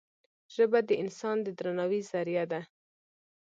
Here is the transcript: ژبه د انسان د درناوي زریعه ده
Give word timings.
ژبه 0.53 0.79
د 0.89 0.91
انسان 1.03 1.37
د 1.45 1.47
درناوي 1.57 2.01
زریعه 2.11 2.45
ده 2.51 2.61